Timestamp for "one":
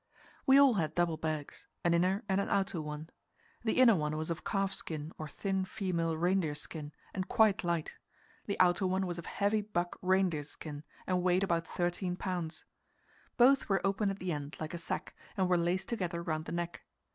2.81-3.11, 3.95-4.17, 8.87-9.05